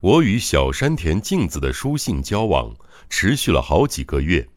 [0.00, 2.74] 我与小山田静子的书信交往
[3.10, 4.48] 持续了好几个月。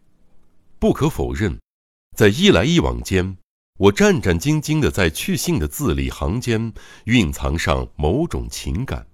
[0.79, 1.59] 不可否认，
[2.16, 3.35] 在一来一往间，
[3.77, 6.74] 我战战兢兢地在去信的字里行间
[7.06, 9.05] 蕴藏上某种情感。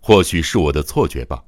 [0.00, 1.44] 或许是我的错觉吧。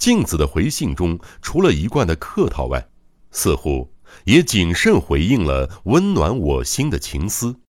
[0.00, 2.88] 静子的回信中，除了一贯的客套外，
[3.30, 3.92] 似乎
[4.24, 7.60] 也谨慎回应了温暖我心的情思。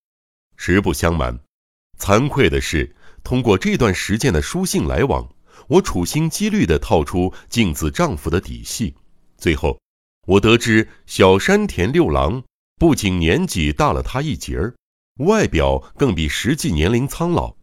[0.55, 1.37] 实不相瞒，
[1.99, 2.95] 惭愧的是。
[3.25, 5.27] 通过这段时间的书信来往，
[5.67, 8.93] 我处心积虑地套出静子丈夫的底细。
[9.35, 9.79] 最后，
[10.27, 12.43] 我得知小山田六郎
[12.77, 14.75] 不仅年纪大了他一截儿，
[15.25, 17.57] 外表更比实际年龄苍老，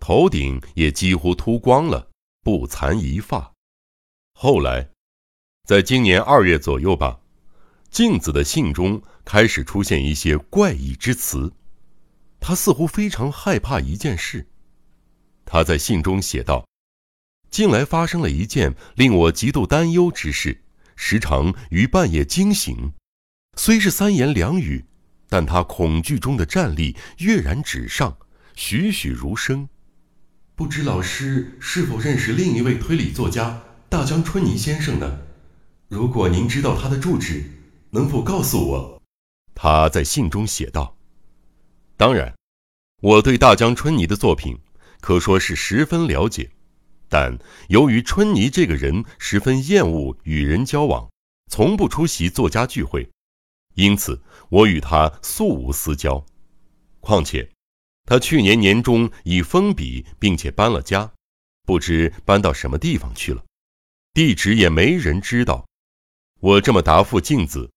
[0.00, 2.08] 头顶也几乎秃光了，
[2.42, 3.52] 不残一发。
[4.32, 4.88] 后来，
[5.68, 7.20] 在今年二月左右吧，
[7.90, 11.52] 静子的信中开始出现一些怪异之词，
[12.40, 14.48] 她似乎非常害怕一件事。
[15.52, 16.66] 他在信中写道
[17.52, 20.62] ：“近来发生了一件令我极度担忧之事，
[20.96, 22.94] 时常于半夜惊醒。
[23.58, 24.86] 虽是三言两语，
[25.28, 28.16] 但他恐惧中的战栗跃然纸上，
[28.54, 29.68] 栩栩如生。
[30.54, 35.18] 不知老师是否认识另一位推理作家大江春泥先生呢？
[35.88, 37.44] 如果您知道他的住址，
[37.90, 39.02] 能否告诉我？”
[39.54, 40.96] 他在信中写道
[41.98, 42.34] ：“当然，
[43.02, 44.58] 我对大江春泥的作品。”
[45.02, 46.48] 可说是十分了解，
[47.08, 47.36] 但
[47.68, 51.10] 由于春妮这个人十分厌恶与人交往，
[51.50, 53.10] 从不出席作家聚会，
[53.74, 56.24] 因此我与他素无私交。
[57.00, 57.50] 况且，
[58.04, 61.10] 他去年年中已封笔，并且搬了家，
[61.66, 63.44] 不知搬到什么地方去了，
[64.14, 65.66] 地址也没人知道。
[66.38, 67.72] 我这么答复镜子，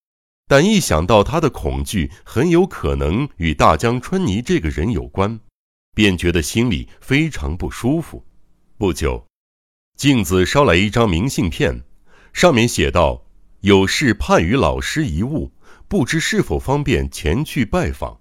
[0.48, 5.40] 但一想到他的恐惧很有可能与大江春泥这个人有关。
[5.96, 8.24] 便觉得心里非常不舒服。
[8.78, 9.26] 不久，
[9.98, 11.82] 镜子捎来一张明信片，
[12.34, 13.26] 上面写道
[13.62, 15.50] ：“有事盼与老师一晤，
[15.88, 18.20] 不知是否方便前去拜访。”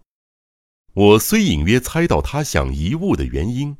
[0.94, 3.76] 我虽隐约猜到他想遗物的原因，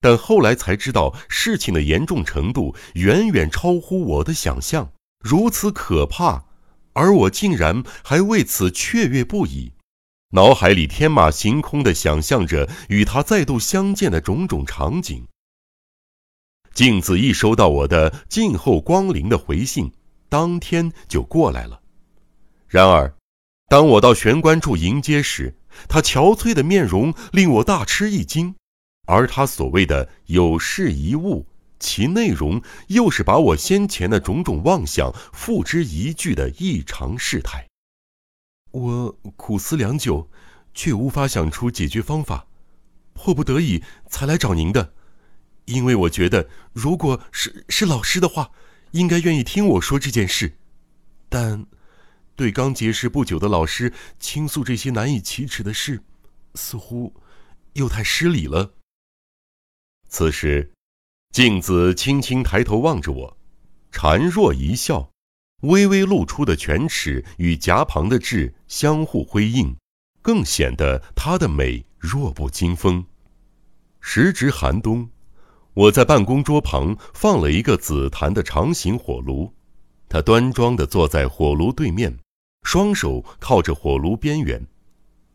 [0.00, 6.46] 但后来才知道事情的严重程度远远超乎我的想象，如此可怕，
[6.94, 9.72] 而我竟然还为此雀跃不已。
[10.30, 15.26] 脑海里天马行空地想象着与他再度相见的种种场景。
[16.74, 19.90] 镜子一收到我的静候光临的回信，
[20.28, 21.80] 当天就过来了。
[22.68, 23.14] 然而，
[23.68, 25.54] 当我到玄关处迎接时，
[25.88, 28.54] 他憔悴的面容令我大吃一惊，
[29.06, 31.46] 而他所谓的有事一物，
[31.80, 37.66] 其内容又是把我先前的种种妄想付之一炬的异常事态。
[38.78, 40.30] 我苦思良久，
[40.72, 42.46] 却无法想出解决方法，
[43.12, 44.94] 迫不得已才来找您的。
[45.66, 48.50] 因为我觉得，如果是是老师的话，
[48.92, 50.56] 应该愿意听我说这件事。
[51.28, 51.66] 但
[52.36, 56.02] 对刚结识不久的老师倾诉这些难以启齿的事，
[56.54, 57.12] 似乎
[57.74, 58.72] 又太失礼了。
[60.08, 60.72] 此时，
[61.32, 63.36] 镜子轻轻抬头望着我，
[63.92, 65.10] 孱弱一笑。
[65.62, 69.76] 微微露出的犬齿与颊旁的痣相互辉映，
[70.22, 73.04] 更显得她的美弱不禁风。
[74.00, 75.10] 时值寒冬，
[75.74, 79.52] 我在办公桌旁放了一个紫檀的长形火炉，
[80.08, 82.16] 她端庄地坐在火炉对面，
[82.62, 84.64] 双手靠着火炉边缘，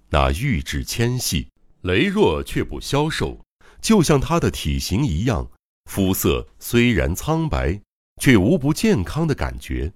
[0.09, 1.49] 那玉指纤细、
[1.83, 3.41] 羸弱却不消瘦，
[3.81, 5.49] 就像她的体型一样。
[5.91, 7.81] 肤色虽然苍白，
[8.21, 9.91] 却无不健康的感觉。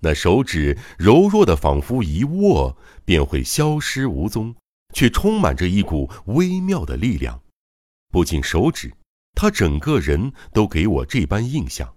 [0.00, 4.54] 那手指柔弱的，仿佛一握便会消失无踪，
[4.94, 7.42] 却充满着一股微妙的力量。
[8.10, 8.92] 不仅手指，
[9.34, 11.96] 他整个人都给我这般印象。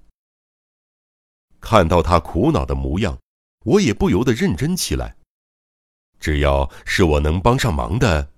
[1.59, 3.19] 看到他苦恼的模样，
[3.65, 5.17] 我也不由得认真起来。
[6.19, 8.31] 只要是我能帮上忙的，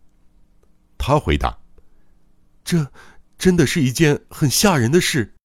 [0.98, 1.60] 他回答
[2.64, 2.92] ：“这
[3.38, 5.36] 真的是一件很吓人的事。”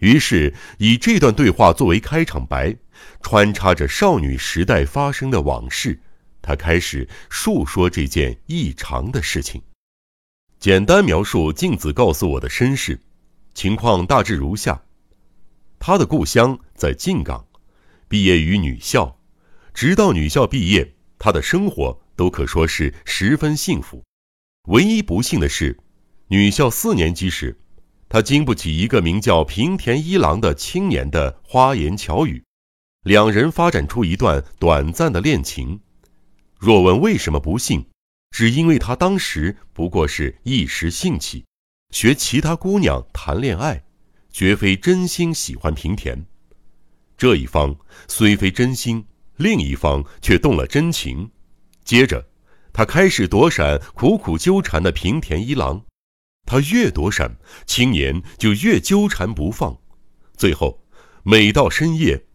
[0.00, 2.76] 于是以这段对话作为开场白。
[3.20, 6.00] 穿插着少女时代发生的往事，
[6.40, 9.62] 他开始述说这件异常的事情。
[10.58, 13.00] 简单描述静子告诉我的身世，
[13.54, 14.82] 情况大致如下：
[15.78, 17.46] 他的故乡在静冈，
[18.08, 19.18] 毕业于女校，
[19.72, 24.02] 直到女校毕业，他的生活都可说是十分幸福。
[24.68, 25.78] 唯一不幸的是，
[26.26, 27.56] 女校四年级时，
[28.08, 32.42] 他经不起一个名叫平田一郎的青年的花言巧语。
[33.08, 35.80] 两人发展出一段短暂的恋情。
[36.58, 37.86] 若问为什么不幸，
[38.30, 41.46] 只因为他当时不过是一时兴起，
[41.88, 43.82] 学其他姑娘谈恋爱，
[44.30, 46.22] 绝非真心喜欢平田。
[47.16, 47.74] 这一方
[48.08, 49.06] 虽非真心，
[49.36, 51.30] 另一方却动了真情。
[51.82, 52.28] 接着，
[52.74, 55.82] 他开始躲闪苦苦纠缠的平田一郎。
[56.44, 59.78] 他越躲闪，青年就越纠缠不放。
[60.36, 60.84] 最后，
[61.22, 62.26] 每到深夜，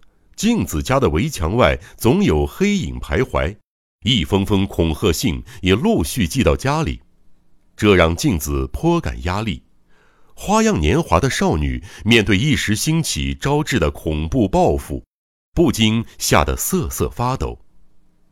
[0.44, 3.56] 镜子家的围墙外总有黑影徘徊，
[4.04, 7.00] 一封封恐吓信也陆续寄到家里，
[7.78, 9.64] 这让镜子颇感压力。
[10.36, 15.06] 花样年华的少女面对一时兴起招致的恐怖报复，
[15.54, 17.58] 不禁吓得瑟瑟发抖。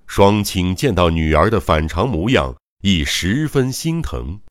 [0.05, 4.41] 双亲见到女儿的反常模样，亦十分心疼。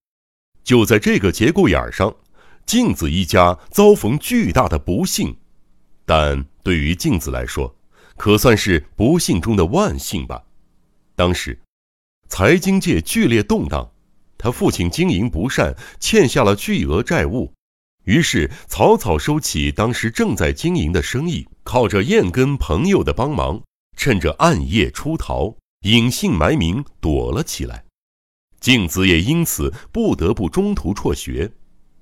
[0.64, 2.16] 就在这个节骨眼上，
[2.64, 5.36] 镜子一家遭逢巨大的不幸，
[6.06, 7.74] 但对于镜子来说，
[8.16, 10.42] 可算是不幸中的万幸吧。
[11.14, 11.58] 当时，
[12.28, 13.90] 财经界剧烈动荡，
[14.38, 17.52] 他父亲经营不善，欠下了巨额债务，
[18.04, 23.62] 于是草草收起当时正在经营的生意，靠着燕根朋友的帮忙，
[23.96, 27.84] 趁着暗夜出逃，隐姓埋名躲了起来。
[28.60, 31.50] 静子也因此不得不中途辍学，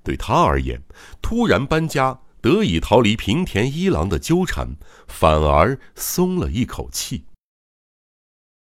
[0.03, 0.81] 对他而言，
[1.21, 4.75] 突然搬家，得以逃离平田一郎的纠缠，
[5.07, 7.25] 反而松了一口气。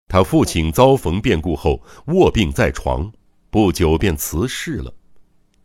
[0.08, 3.12] 他父亲遭逢变故后卧病在床，
[3.50, 4.94] 不久便辞世了。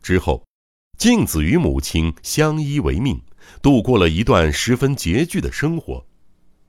[0.01, 0.45] 之后，
[0.97, 3.21] 静子与母亲相依为命，
[3.61, 6.05] 度过了一段十分拮据的生活。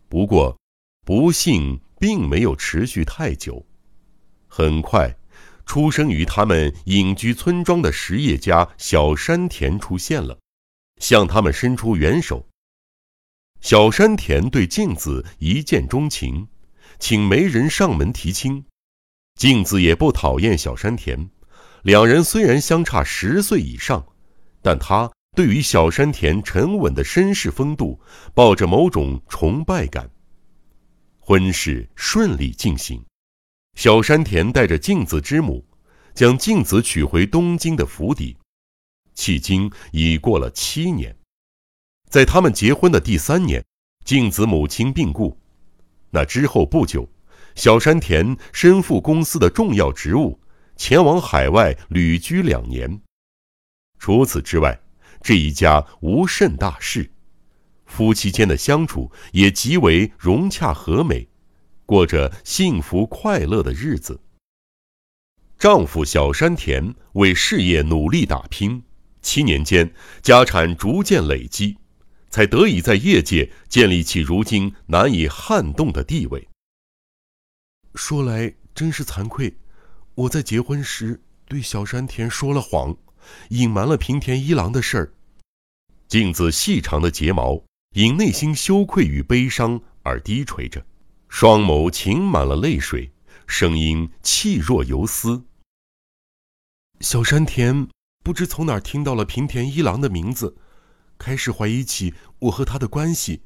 [0.08, 0.58] 不过，
[1.06, 3.64] 不幸并没有持续太久，
[4.49, 5.17] 很快。
[5.64, 10.38] 出生于他们隐居村庄的实业家小山田出现了，
[10.99, 12.47] 向他们伸出援手。
[13.61, 16.47] 小山田对静子一见钟情，
[16.99, 18.65] 请媒人上门提亲。
[19.35, 21.31] 静子也不讨厌小山田，
[21.83, 24.06] 两人虽然相差十岁以上，
[24.62, 28.01] 但他对于小山田沉稳的绅士风度，
[28.35, 30.11] 抱着某种崇拜感。
[31.21, 33.05] 婚事顺利进行。
[33.77, 35.65] 小山田带着镜子之母，
[36.15, 38.37] 将镜子娶回东京的府邸。
[39.19, 41.15] 迄今已过了七年，
[42.09, 43.65] 在他们结婚的第三年，
[44.05, 45.37] 静子母亲病故。
[46.11, 47.06] 那之后不久，
[47.56, 50.38] 小山田身负公司的重要职务，
[50.76, 53.03] 前往海外旅居两年。
[53.99, 54.81] 除此之外，
[55.20, 57.11] 这一家无甚大事，
[57.87, 61.29] 夫妻间的相处也极为融洽和美。
[61.85, 64.20] 过着幸福快乐的日子。
[65.59, 68.81] 丈夫小山田为事业努力打拼，
[69.29, 69.93] 七年间
[70.23, 71.77] 家产逐渐累积，
[72.31, 76.49] 才得以在业界建立起如今难以撼动的地位。
[77.95, 79.55] 说来真是惭愧，
[80.15, 82.97] 我在结婚时对小山田说了谎，
[83.51, 85.13] 隐瞒了平田一郎的事儿。
[86.07, 90.83] 镜子细长的睫毛因内心羞愧与悲伤而低垂着。
[91.29, 93.13] 双眸噙满了泪水，
[93.47, 95.45] 声音气若游丝。
[97.01, 97.87] 小山田
[98.29, 100.55] 不知从哪儿听到了平田一郎的名字，
[101.17, 103.41] 开始怀疑起我和他的关系。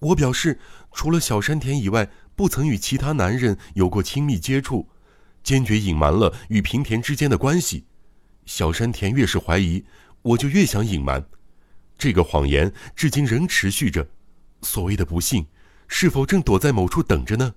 [0.00, 0.58] 我表示，
[0.90, 4.88] 除了小山田以外，不曾与其他男人有过亲密接触，
[5.44, 7.84] 坚决隐瞒了与平田之间的关系。
[8.46, 9.84] 小山田越是怀疑，
[10.22, 11.24] 我就越想隐瞒。
[11.96, 14.08] 这个谎言至今仍持续着。
[14.62, 15.46] 所谓的不幸。
[15.86, 17.54] 是否正躲在某处等着呢？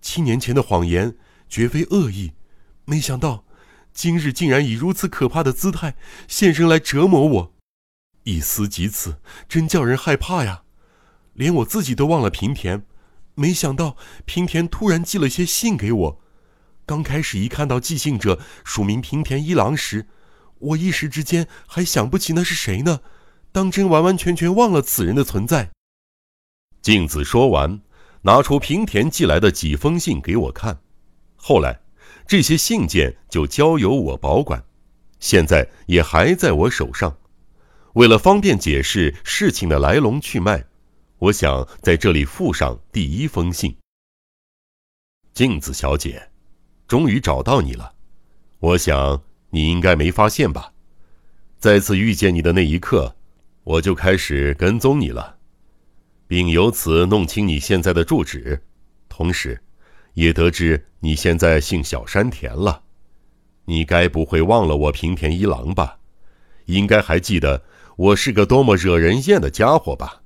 [0.00, 1.14] 七年前的谎言
[1.46, 2.32] 绝非恶意，
[2.86, 3.44] 没想到
[3.92, 5.96] 今日竟然以如此可怕的姿态
[6.28, 7.54] 现身来折磨我。
[8.24, 10.62] 一思及此，真叫人害怕呀！
[11.32, 12.84] 连我自己都忘了平田，
[13.34, 16.20] 没想到平田突然寄了些信给我。
[16.84, 20.06] 刚开始一看到寄信者署名平田一郎时，
[20.58, 23.00] 我一时之间还想不起那是谁呢，
[23.52, 25.70] 当真完完全全忘了此人的存在。
[26.82, 27.80] 静子说完，
[28.22, 30.80] 拿出平田寄来的几封信给我看。
[31.36, 31.80] 后来，
[32.30, 34.64] 这些信件就交由我保管，
[35.18, 37.18] 现在也还在我手上。
[37.94, 40.64] 为了方便解释事情的来龙去脉，
[41.18, 43.76] 我想在这里附上第一封信。
[45.34, 46.30] 静子小姐，
[46.86, 47.94] 终于找到你了。
[48.60, 50.72] 我想你应该没发现吧？
[51.58, 53.16] 再次遇见你的那一刻，
[53.64, 55.38] 我就开始跟踪你了。
[56.28, 58.62] 并由此弄清你现在的住址，
[59.08, 59.60] 同时，
[60.14, 62.82] 也得知你现在姓小山田了。
[63.66, 65.98] 你该不会忘了我平田一郎吧？
[66.66, 67.62] 应该还记得
[67.96, 70.22] 我是个多么惹人厌的家伙吧？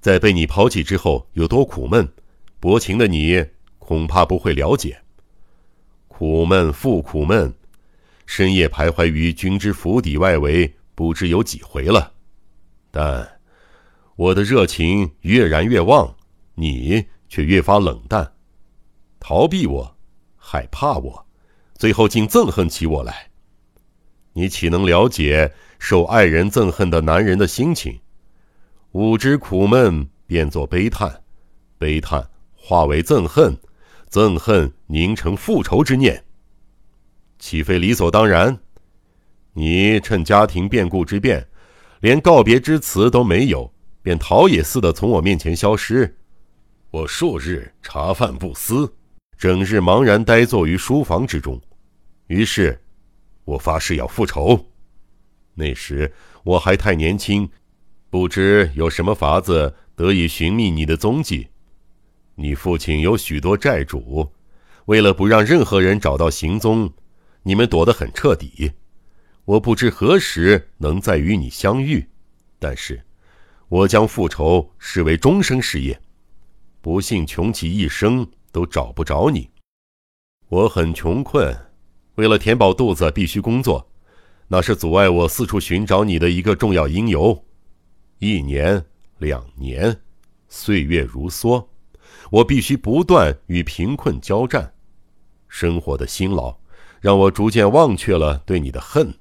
[0.00, 2.08] 在被你抛弃之后有多苦闷，
[2.58, 3.44] 薄情的你
[3.78, 4.98] 恐怕不会了解。
[6.08, 7.54] 苦闷复苦闷，
[8.26, 12.12] 深夜徘徊于君之府邸外围，不知有几回了。
[12.90, 13.40] 但
[14.16, 16.14] 我的热情越燃越旺，
[16.54, 18.32] 你却越发冷淡，
[19.24, 19.96] 逃避我，
[20.36, 21.26] 害怕我，
[21.76, 23.30] 最后竟憎恨起我来。
[24.32, 28.00] 你岂能了解受爱人憎恨的男人的心情？
[28.90, 31.22] 吾之苦闷变作悲叹，
[31.78, 33.56] 悲叹化为憎恨，
[34.10, 36.24] 憎恨凝成复仇之念。
[37.38, 38.58] 岂非理所当然？
[39.52, 41.46] 你趁家庭变故之变，
[42.00, 46.18] 连告别之词都没有，便逃也似的从我面前消失。
[46.90, 48.92] 我数日茶饭不思，
[49.36, 51.60] 整日茫然呆坐于书房之中。
[52.26, 52.78] 于是。
[53.44, 54.70] 我发誓要复仇。
[55.54, 56.12] 那时
[56.44, 57.50] 我还太年轻，
[58.08, 61.48] 不知有什么法子得以寻觅你的踪迹。
[62.36, 64.32] 你父亲有许多债主，
[64.84, 66.92] 为了不让任何人找到行踪，
[67.42, 68.70] 你们躲得很彻底。
[69.44, 72.08] 我不知何时能再与你相遇，
[72.60, 73.02] 但是，
[73.68, 76.00] 我将复仇视为终生事业。
[76.80, 79.50] 不幸穷其一生都找不着你，
[80.48, 81.56] 我很穷困。
[82.16, 83.90] 为了填饱肚子，必须工作，
[84.46, 87.44] 那是阻碍我四处寻找你的一个重要因由。
[88.18, 88.84] 一年、
[89.18, 90.02] 两年，
[90.48, 91.66] 岁月如梭，
[92.30, 94.74] 我必须不断与贫困交战。
[95.48, 96.58] 生活的辛劳，
[97.00, 99.14] 让我逐渐忘却了对你的恨。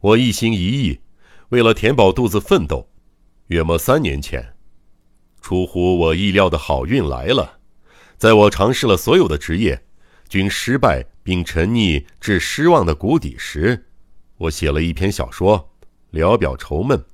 [0.00, 1.00] 我一心一意，
[1.50, 2.88] 为了填饱肚子奋斗。
[3.48, 4.56] 约莫三年前，
[5.40, 7.55] 出乎我意料的好运来了。
[8.18, 9.82] 在我尝试了所有的职业，
[10.28, 11.06] 均失败。
[11.26, 13.86] 并沉溺至失望的谷底时，
[14.36, 15.72] 我写了一篇小说，
[16.10, 17.04] 聊表愁闷。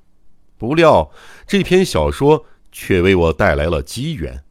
[0.55, 1.11] 不料
[1.47, 4.43] 这篇小说却为我带来了机缘，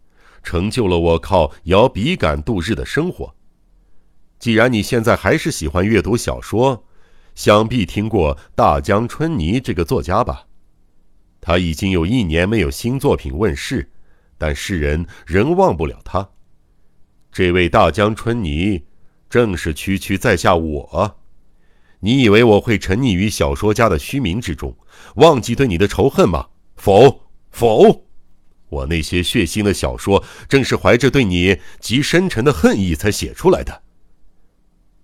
[0.42, 3.36] 成就了我靠摇笔杆度日的生活。
[4.40, 6.84] 既然你现在还是喜欢阅读小说，
[7.36, 10.46] 想必听过大江春泥这个作家吧？
[11.40, 13.92] 他已经有一年没有新作品问世，
[14.36, 16.30] 但世人仍忘不了他。
[17.32, 18.84] 这位大江春泥。
[19.30, 21.18] 正是区区在下我，
[22.00, 24.76] 你以为我会沉溺于小说家的虚名之中，
[25.14, 26.48] 忘记对你的仇恨吗？
[26.76, 28.04] 否，否！
[28.68, 33.82] 我那些血腥的小说，正是怀着对你极深沉的恨意才写出来的。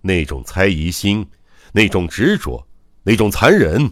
[0.03, 1.27] 那种猜疑心，
[1.73, 2.69] 那种执着，
[3.05, 3.91] 那种残忍，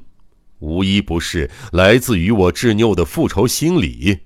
[0.58, 4.18] 无一不是来自于我执拗的复仇心理。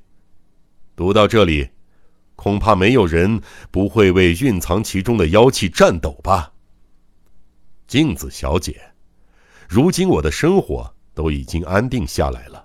[0.97, 1.69] 读到这里。
[2.41, 3.39] 恐怕没有人
[3.71, 6.51] 不会为蕴藏其中的妖气颤抖吧，
[7.87, 8.81] 镜子小姐。
[9.69, 12.65] 如今我的生活都已经安定下来了，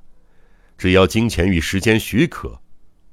[0.77, 2.58] 只要金钱与时间许可，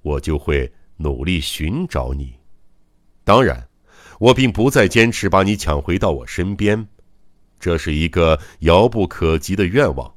[0.03, 2.33] 我就会努力寻找你。
[3.25, 3.69] 当然，
[4.21, 6.87] 我并不再坚持把你抢回到我身边，
[7.59, 10.15] 这是一个遥不可及的愿望。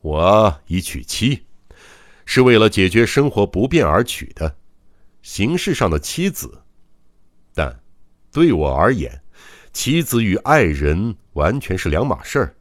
[0.00, 1.42] 我已娶妻，
[2.24, 4.58] 是为了解决生活不便而娶的。
[5.22, 6.62] 形式上的妻子，
[7.54, 7.80] 但
[8.30, 9.22] 对我而言，
[9.72, 12.54] 妻子与爱人完全是两码事儿。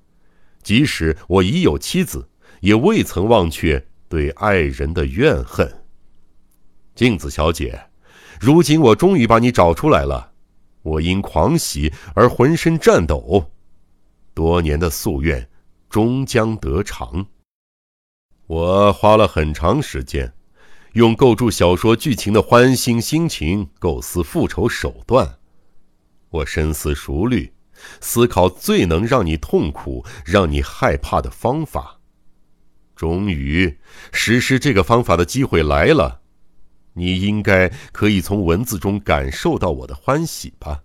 [0.63, 5.83] 即使我已有妻子，也未曾忘却对爱人的怨恨。
[6.93, 7.87] 镜子小姐，
[8.39, 10.31] 如今我终于把你找出来了，
[10.83, 13.51] 我因狂喜而浑身颤抖。
[14.33, 15.49] 多年的夙愿
[15.89, 17.25] 终将得偿。
[18.45, 20.31] 我花了很长时间。
[20.93, 25.37] 用构筑小说剧情的欢欣心情构思复仇手段，
[26.29, 27.53] 我深思熟虑，
[28.01, 32.01] 思考最能让你痛苦、让你害怕的方法。
[32.93, 33.79] 终于
[34.11, 36.19] 实施这个方法的机会来了，
[36.93, 40.83] 你应该可以从文字中感受到我的欢喜吧？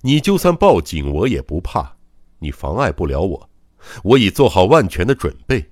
[0.00, 1.96] 你就算报警，我也不怕，
[2.38, 3.50] 你妨碍不了我，
[4.02, 5.70] 我已做好万全的准备。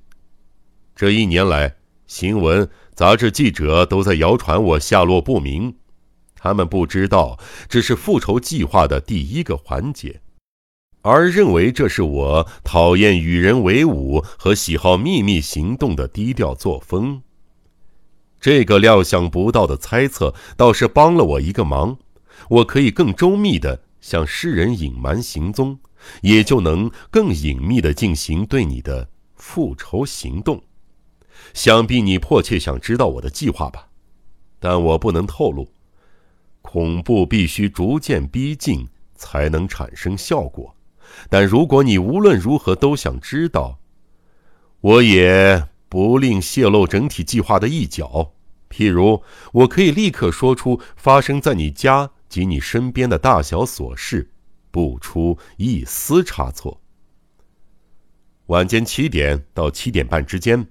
[0.95, 1.75] 这一年来，
[2.07, 2.69] 新闻。
[2.95, 5.75] 杂志记者都在谣传我下落不明，
[6.37, 10.21] 他们不知道这是复仇计划的第一个环节，
[11.03, 17.21] 而认为这是我讨厌与人为伍和喜好秘密行动的低调作风。
[18.41, 21.99] 这个料想不到的猜测倒是帮了我一个忙，
[22.49, 25.81] 我可以更周密地向世人隐瞒行踪，
[26.23, 30.63] 也就能更隐秘地进行对你的复仇行动。
[31.53, 33.89] 想必你迫切想知道我的计划吧，
[34.59, 35.69] 但我不能透露。
[36.63, 40.75] 恐怖必须逐渐逼近才能产生效果，
[41.29, 43.79] 但如果你无论如何都想知道，
[44.81, 48.33] 我也不吝泄露整体计划的一角。
[48.71, 49.23] 譬如，
[49.53, 54.31] 我可以立刻说出发生在你家及你身边的大小琐事，
[54.71, 56.81] 不出一丝差错。
[58.47, 60.67] 晚间七点到七点半之间。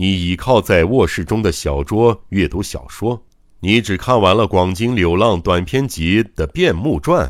[0.00, 3.26] 你倚靠在卧室中的小桌阅读小说，
[3.58, 7.28] 你只看完了广津柳浪短篇集的《变木传》。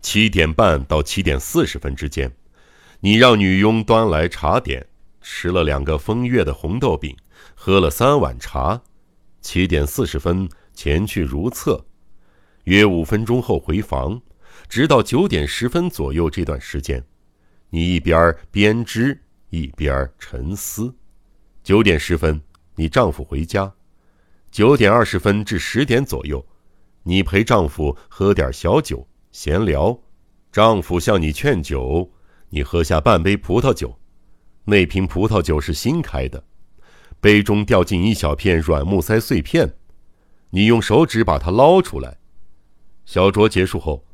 [0.00, 2.34] 七点半到七点四十分之间，
[3.00, 4.86] 你让女佣端来茶点，
[5.20, 7.14] 吃了两个风月的红豆饼，
[7.54, 8.80] 喝了三碗茶。
[9.42, 11.84] 七点四十分前去如厕，
[12.64, 14.18] 约五分钟后回房，
[14.66, 17.04] 直到九点十分左右这段时间，
[17.68, 19.20] 你一边编织
[19.50, 20.94] 一边沉思。
[21.64, 22.42] 九点十分，
[22.74, 23.72] 你丈夫回家。
[24.50, 26.46] 九点二十分至十点左右，
[27.04, 29.08] 你陪丈夫喝点小酒。
[29.32, 29.98] 闲聊，
[30.52, 32.12] 丈夫向你劝酒，
[32.50, 33.98] 你喝下半杯葡萄酒，
[34.64, 36.44] 那瓶葡萄酒是新开的，
[37.18, 39.74] 杯中掉进一小片软木塞碎片，
[40.50, 42.18] 你用手指把它捞出来。
[43.06, 44.04] 小酌结束后，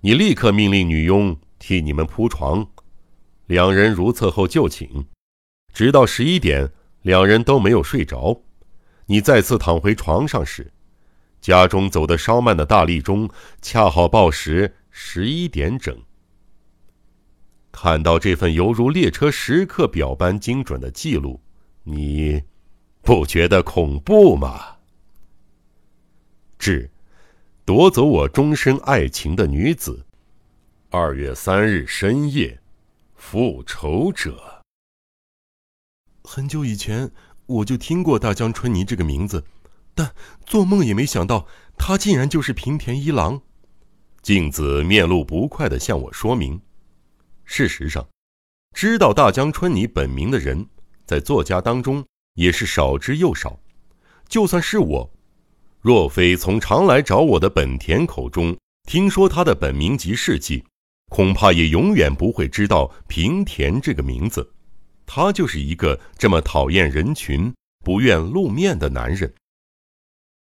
[0.00, 2.68] 你立刻命令女佣替你们铺床，
[3.46, 5.06] 两人如厕后就寝，
[5.72, 6.72] 直到十一点，
[7.06, 8.42] 两人都没有睡着。
[9.06, 10.72] 你再次躺回床上时。
[11.40, 13.30] 家中走得稍慢的大力钟
[13.62, 15.96] 恰好报时十一点整。
[17.70, 21.40] 看到这份犹如列车时刻表般精准的记录，
[21.84, 22.42] 你
[23.02, 24.78] 不觉得恐怖吗？
[26.58, 26.90] 致
[27.64, 30.04] 夺走我终身爱情的女子，
[30.90, 32.58] 二月三日深夜，
[33.14, 34.55] 复仇者。
[36.26, 37.08] 很久以前
[37.46, 39.44] 我就听过大江春泥这个名字。
[39.94, 40.12] 但
[40.44, 41.46] 做梦也没想到，
[41.78, 43.40] 他竟然就是平田一郎。
[44.20, 46.60] 镜子面露不快的向我说明：
[47.44, 48.06] 事实上，
[48.74, 50.66] 知道大江春泥本名的人，
[51.06, 52.04] 在作家当中
[52.34, 53.58] 也是少之又少。
[54.28, 55.10] 就算是我，
[55.80, 58.54] 若非从常来找我的本田口中
[58.86, 60.64] 听说他的本名及事迹，
[61.08, 64.52] 恐怕也永远不会知道平田这个名字。
[65.06, 69.32] 他就是一个这么讨厌人群、不愿露面的男人。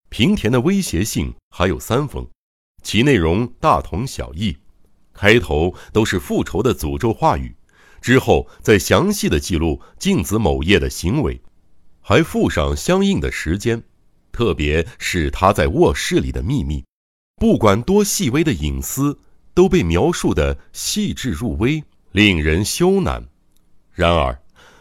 [0.10, 2.28] 平田的威胁信还有三封，
[2.82, 4.58] 其内容大同小异，
[5.14, 7.56] 开头都是复仇的诅咒话语，
[8.02, 11.42] 之后再详细的记录镜子某夜的行为，
[12.02, 13.84] 还附上相应的时间，
[14.32, 16.84] 特别是他在卧室里的秘密，
[17.36, 19.20] 不管多细微的隐私，
[19.54, 23.26] 都被描述的细致入微，令人羞赧。
[23.92, 24.40] 然而，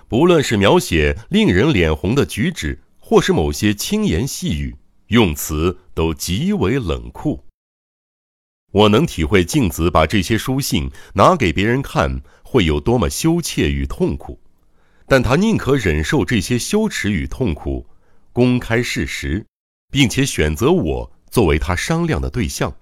[0.08, 4.76] 不论是描写令人脸红的举止，或是某些轻言细语。
[5.08, 7.44] 用词都极为冷酷。
[8.72, 14.40] 我能体会静子把这些书信拿给别人看会有多么羞怯与痛苦，
[15.06, 17.86] 但他宁可忍受这些羞耻与痛苦，
[18.32, 19.46] 公开事实，
[19.92, 22.74] 并且选择我作为他商量的对象。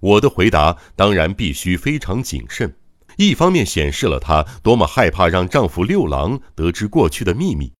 [0.00, 2.76] 我的回答当然必须非常谨慎，
[3.16, 7.72] 一方面显示了她多么害怕让丈夫六郎得知过去的秘密。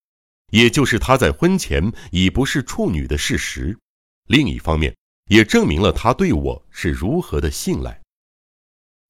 [0.51, 3.79] 也就是她在婚前已不是处女的事实，
[4.27, 4.95] 另一方面
[5.29, 8.01] 也证明了她对我是如何的信赖。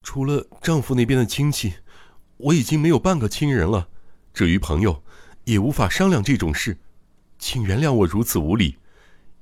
[0.02, 1.74] 除了丈夫那边的亲戚，
[2.36, 3.88] 我已经没有半个亲人了。
[4.32, 5.02] 至于朋友，
[5.44, 6.78] 也无法商量这种事，
[7.38, 8.76] 请原谅我如此无礼，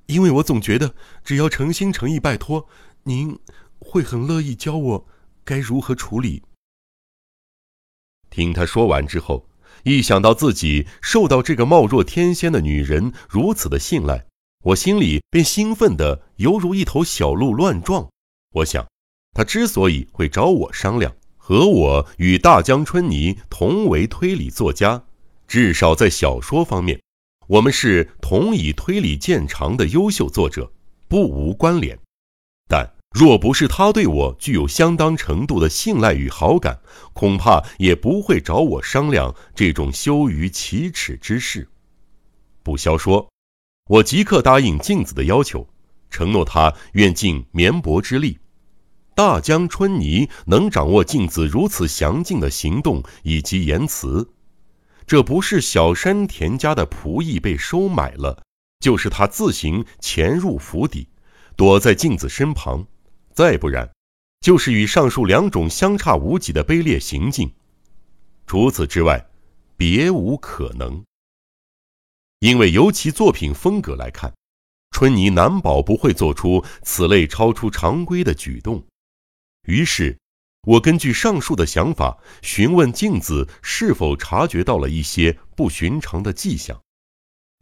[0.06, 2.68] 因为我总觉得只要诚心诚意拜托，
[3.04, 3.38] 您
[3.78, 5.06] 会很乐意教我
[5.44, 6.42] 该如何处理。
[8.32, 9.46] 听他说完之后。
[9.84, 14.26] 一想到自己受到这个貌若天仙的女人如此的信赖，
[14.62, 18.08] 我心里便兴奋的犹如一头小鹿乱撞。
[18.52, 18.86] 我想，
[19.32, 25.02] 他之所以会找我商量，和我与大江春泥同为推理作家，
[25.48, 27.00] 至少在小说方面，
[27.48, 30.70] 我们是同以推理见长的优秀作者，
[31.08, 31.98] 不无关联。
[32.68, 33.01] 但。
[33.12, 36.80] 若不是他对我具有相当程度的信赖与好感，
[37.12, 41.68] 恐怕也不会找我商量这种羞于启齿之事。
[42.62, 43.28] 不消说，
[43.90, 45.68] 我即刻答应镜子的要求，
[46.08, 48.38] 承诺他愿尽绵薄之力。
[49.14, 54.30] 大江春泥能掌握镜子如此详尽的行动以及言辞，
[55.06, 58.42] 这不是小山田家的仆役被收买了，
[58.80, 61.08] 就是他自行潜入府邸，
[61.56, 62.86] 躲在镜子身旁。
[63.34, 63.90] 再不然，
[64.40, 67.50] 就是与上述两种相差无几的卑劣行径，
[68.46, 69.26] 除此之外，
[69.76, 71.02] 别无可能。
[72.40, 74.34] 因为由其作品风格来看，
[74.90, 78.84] 春泥难保不会做出此类超出常规的举动。
[79.66, 80.18] 于是，
[80.62, 86.82] 我根据上述的想法，询问镜子是否察觉到了一些不寻常的迹象，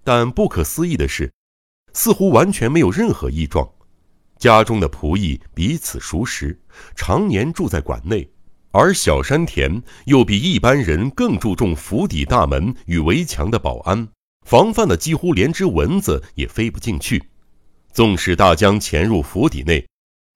[0.02, 1.32] 但不可思议的是，
[1.92, 3.70] 似乎完全没有任何异状。
[4.40, 6.58] 家中的仆役彼此熟识，
[6.96, 8.26] 常年住在馆内，
[8.70, 14.08] 而小山田又比一般人更注重府邸大门与围墙的保安，
[14.46, 17.22] 防范的几乎连只蚊子也飞不进去。
[17.92, 19.86] 纵使大江潜入府邸内，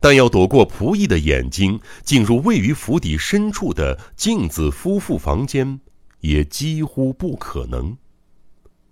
[0.01, 5.81] 但要躲过仆役的眼睛，进入位于府邸深处的镜子夫妇房间，
[6.21, 7.97] 也几乎不可能。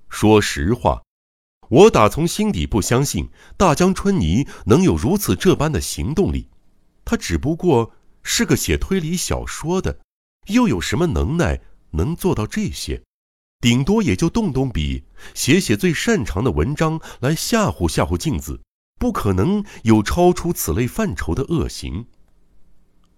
[0.08, 1.02] 说实话，
[1.72, 6.48] 我打从心底不相信大江春泥能有如此这般的行动力。
[7.04, 7.92] 他只不过……
[8.24, 9.98] 是个写推理小说的，
[10.46, 13.02] 又有什么能耐能做到这些？
[13.60, 15.02] 顶多也就动动笔，
[15.34, 18.60] 写写最擅长的文章来吓唬吓唬镜子，
[19.00, 22.06] 不可能有超出此类范畴的恶行。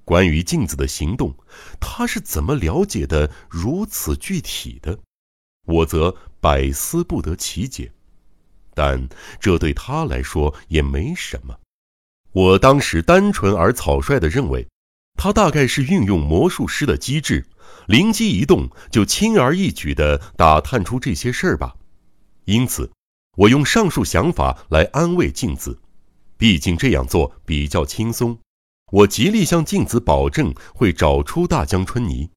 [0.06, 1.36] 关于镜子的行动，
[1.78, 5.00] 他是怎么了解的如此具体的？
[5.66, 7.92] 我则百思不得其解。
[8.74, 9.08] 但
[9.40, 11.56] 这对他来说也没什么。
[12.32, 14.66] 我当时单纯而草率的认为。
[15.16, 17.46] 他大概是运用魔术师的机智，
[17.86, 21.76] 灵机一动就轻而易举地打探出这些事儿吧。
[22.46, 22.90] 因此，
[23.36, 25.78] 我用上述想法来安慰镜子，
[26.36, 28.36] 毕竟这样做比较轻松。
[28.90, 32.28] 我极力向镜子保证会找出大江春泥，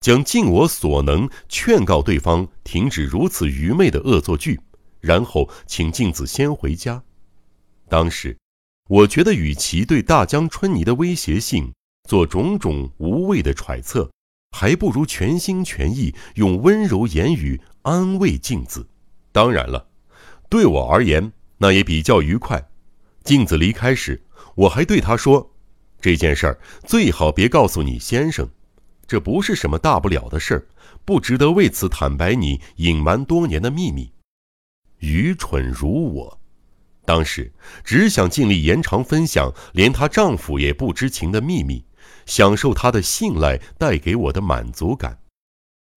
[0.00, 4.58] 将尽我所能劝告对方停止如此愚昧的恶作剧，
[5.02, 7.02] 然后请镜子先回家。
[7.90, 8.38] 当时，
[8.88, 11.70] 我觉得与其对大江春泥的威胁性。
[12.08, 14.10] 做种种无谓的揣测，
[14.50, 18.88] 还不如全心全意用温柔言语安慰镜子。
[19.30, 19.86] 当然了，
[20.50, 22.68] 对我而言，那也比较愉快。
[23.22, 24.20] 镜子离开时，
[24.56, 25.54] 我还对他说
[26.02, 28.50] ：“这件事儿最好别告诉你先生，
[29.06, 30.66] 这不是什么大不了的事儿，
[31.04, 34.12] 不值得为此坦白你隐瞒多年的秘密。”
[35.02, 36.40] 愚蠢如我，
[37.04, 37.52] 当时
[37.84, 41.84] 只想尽力延长分享连她丈夫也不知情的秘密。
[42.24, 45.18] 享受她的信赖带给我的满足感。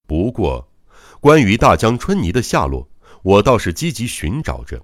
[0.08, 0.72] 不过，
[1.20, 2.90] 关于大江春泥的下落，
[3.22, 4.84] 我倒是积极寻找着。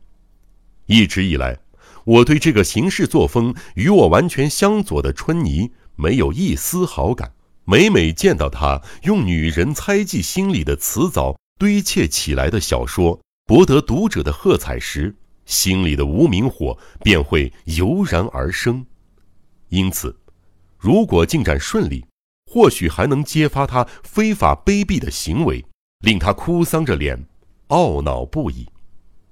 [0.85, 1.57] 一直以来，
[2.05, 7.33] 我对这个行事作风与我完全相左的春泥没有一丝好感。
[7.65, 13.19] 每每见到他用女人猜忌心理的词藻堆砌起来的小说
[13.51, 18.85] 博得读者的喝彩时，心里的无名火便会油然而生。
[19.67, 20.17] 因此。
[20.77, 22.05] 如果进展顺利，
[22.49, 25.65] 或许还能揭发他非法卑鄙的行为，
[25.99, 27.25] 令他哭丧着脸，
[27.67, 28.65] 懊恼不已。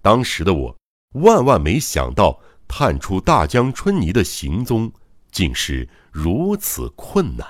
[0.01, 0.75] 当时的我，
[1.13, 4.91] 万万没想到探出大江春泥的行踪，
[5.31, 7.47] 竟是如此困难。